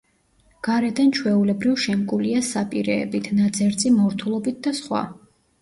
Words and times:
გარედან 0.67 1.11
ჩვეულებრივ, 1.17 1.75
შემკულია 1.83 2.41
საპირეებით, 2.49 3.29
ნაძერწი 3.43 3.93
მორთულობით 3.99 4.61
და 4.69 4.75
სხვა. 4.81 5.05